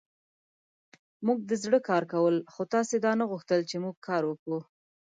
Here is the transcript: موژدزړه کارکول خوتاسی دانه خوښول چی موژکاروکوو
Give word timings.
موژدزړه 1.25 1.79
کارکول 1.89 2.35
خوتاسی 2.53 2.97
دانه 3.03 3.25
خوښول 3.29 3.61
چی 3.69 3.77
موژکاروکوو 3.83 4.59